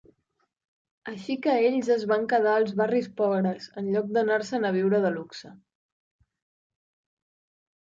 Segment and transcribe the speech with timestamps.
[1.11, 5.15] Així que ells es van quedar als barris pobres, en lloc d'anar-se'n a viure de
[5.19, 5.55] luxe.